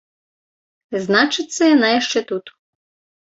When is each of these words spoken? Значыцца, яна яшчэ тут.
Значыцца, 1.03 1.61
яна 1.75 1.87
яшчэ 1.99 2.19
тут. 2.33 2.45